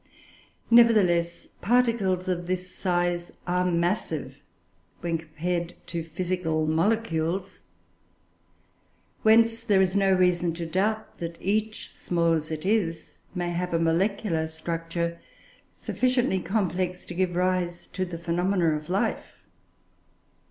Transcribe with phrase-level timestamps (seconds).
[0.71, 4.41] Nevertheless, particles of this size are massive
[5.01, 7.59] when compared to physical molecules;
[9.21, 13.75] whence there is no reason to doubt that each, small as it is, may have
[13.75, 15.19] a molecular structure
[15.71, 19.43] sufficiently complex to give rise to the phenomena of life.